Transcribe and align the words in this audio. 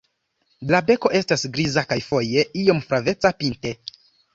La 0.75 0.79
beko 0.87 1.11
estas 1.21 1.45
griza 1.59 1.85
kaj 1.93 2.01
foje 2.09 2.49
iom 2.67 2.85
flaveca 2.91 3.37
pinte. 3.43 3.81